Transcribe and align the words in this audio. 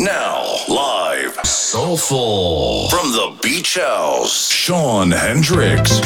Now, 0.00 0.56
live, 0.66 1.38
soulful 1.44 2.88
from 2.88 3.12
the 3.12 3.36
Beach 3.42 3.74
House, 3.74 4.48
Sean 4.48 5.10
Hendricks. 5.10 6.00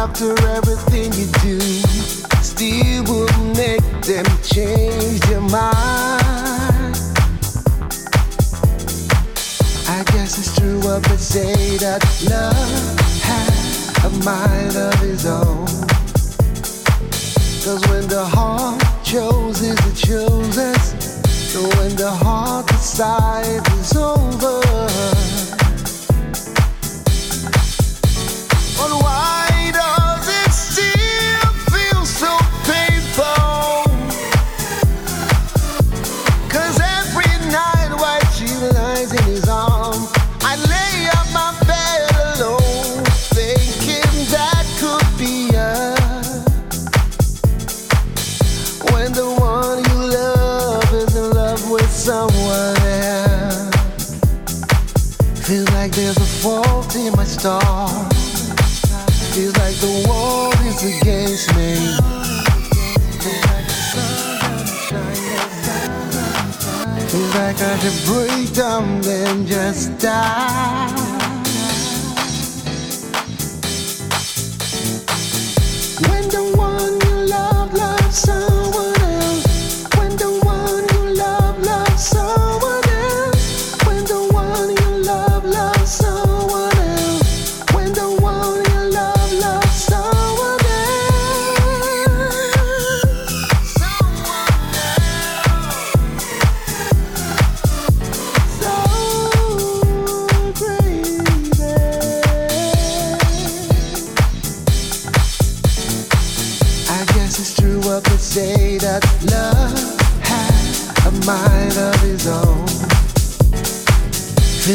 After 0.00 0.32
everything 0.48 1.12
you 1.12 1.26
do, 1.42 1.60
still 2.42 3.04
will 3.04 3.44
make 3.54 3.82
them 4.02 4.24
change 4.42 5.20
their 5.28 5.40
mind. 5.40 6.96
I 9.86 10.02
guess 10.12 10.38
it's 10.38 10.58
true 10.58 10.80
what 10.80 11.02
they 11.04 11.16
say 11.16 11.76
that 11.78 12.02
love 12.28 13.00
has 13.22 14.04
a 14.04 14.10
mind 14.24 14.76
of 14.76 15.02
its 15.02 15.26
own. 15.26 15.66
Cause 17.64 17.82
when 17.90 18.08
the 18.08 18.24
heart 18.24 18.82
chooses, 19.04 19.78
it 19.86 19.96
chooses. 19.96 20.82
So 21.52 21.62
when 21.78 21.94
the 21.96 22.10
heart 22.10 22.66
decides, 22.68 23.66
it's 23.78 23.96
over. 23.96 25.39
But 28.90 29.49
then 69.02 69.46
just 69.46 69.98
die. 69.98 70.99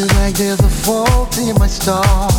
Like 0.03 0.35
there's 0.35 0.59
a 0.59 0.67
fault 0.67 1.37
in 1.37 1.55
my 1.57 1.67
star. 1.67 2.29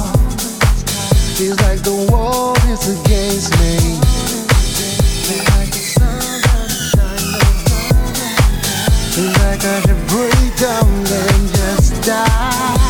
Feels 1.37 1.59
like 1.63 1.81
the 1.83 2.09
world 2.13 2.59
is 2.69 3.01
against 3.01 3.51
me. 3.61 3.79
Feels 9.15 9.39
like 9.39 9.65
I 9.65 9.81
should 9.81 10.07
break 10.09 10.57
down 10.59 10.87
and 10.87 11.49
just 11.55 12.03
die. 12.03 12.86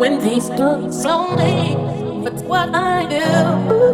When 0.00 0.18
things 0.18 0.46
so 1.02 1.36
bleak. 1.36 1.76
But 2.24 2.42
what 2.46 2.74
I 2.74 3.06
do. 3.06 3.90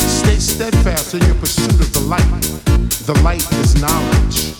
Stay 0.00 0.36
steadfast 0.36 1.14
in 1.14 1.22
your 1.26 1.34
pursuit 1.36 1.80
of 1.80 1.92
the 1.92 2.00
light. 2.00 2.30
The 3.06 3.14
light 3.22 3.46
is 3.60 3.80
knowledge. 3.80 4.54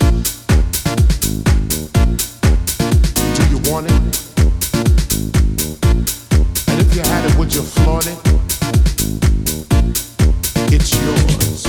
Do 3.37 3.43
you 3.51 3.59
want 3.71 3.87
it? 3.87 4.01
And 6.69 6.81
if 6.81 6.95
you 6.95 7.03
had 7.03 7.25
it, 7.29 7.37
would 7.37 7.55
you 7.55 7.63
flaunt 7.63 8.07
it? 8.07 8.19
It's 10.73 10.93
yours. 10.95 11.66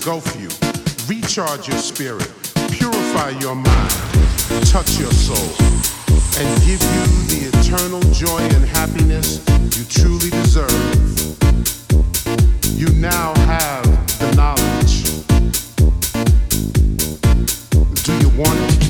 Engulf 0.00 0.40
you, 0.40 0.48
recharge 1.06 1.68
your 1.68 1.78
spirit, 1.78 2.28
purify 2.70 3.30
your 3.40 3.54
mind, 3.54 3.90
touch 4.66 4.98
your 4.98 5.10
soul, 5.12 5.50
and 6.38 6.62
give 6.62 6.80
you 6.80 7.04
the 7.28 7.50
eternal 7.52 8.00
joy 8.12 8.38
and 8.38 8.64
happiness 8.64 9.44
you 9.76 9.84
truly 9.84 10.30
deserve. 10.30 10.70
You 12.76 12.88
now 12.94 13.34
have 13.46 13.84
the 14.18 14.34
knowledge. 14.36 15.04
Do 18.04 18.12
you 18.18 18.28
want 18.38 18.58
it? 18.58 18.89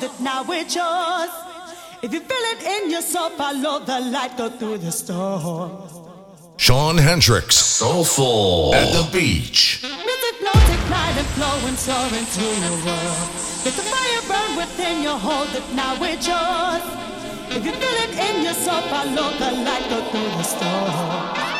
Within 0.00 0.08
you, 0.08 0.08
hold 0.08 0.18
it 0.18 0.20
now, 0.20 0.44
it's 0.52 0.74
yours. 0.74 1.30
If 2.02 2.12
you 2.12 2.20
feel 2.20 2.44
it 2.52 2.62
in 2.62 2.90
your 2.90 3.02
soul, 3.02 3.30
follow 3.30 3.84
the 3.84 4.00
light, 4.00 4.36
go 4.36 4.48
through 4.48 4.78
the 4.78 4.92
storm. 4.92 5.70
Shawn 6.56 6.98
Hendricks, 6.98 7.56
Soulful 7.56 8.74
at 8.74 8.92
the 8.92 9.08
beach. 9.12 9.80
Music 9.82 10.34
flows, 10.40 10.68
ignite 10.76 11.16
and 11.16 11.26
flowing, 11.36 11.76
soaring 11.76 12.26
through 12.26 12.56
your 12.64 12.76
world. 12.84 13.28
Let 13.64 13.74
the 13.76 13.84
fire 13.92 14.22
burn 14.28 14.56
within 14.56 15.02
you, 15.02 15.10
hold 15.10 15.54
it 15.54 15.64
now, 15.74 15.96
it's 16.02 16.26
yours. 16.26 16.82
If 17.50 17.64
you 17.64 17.72
feel 17.72 17.98
it 18.04 18.12
in 18.28 18.44
your 18.44 18.54
soul, 18.54 18.82
follow 18.82 19.30
the 19.38 19.50
light, 19.64 19.88
go 19.90 20.00
through 20.10 20.30
the 20.38 20.42
storm. 20.42 21.50